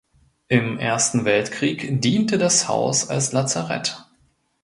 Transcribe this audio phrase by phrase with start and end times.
[0.47, 4.03] Im Ersten Weltkrieg diente das Haus als Lazarett.